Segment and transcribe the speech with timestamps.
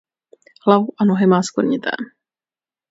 [0.63, 1.89] Hlavu a nohy má skvrnité.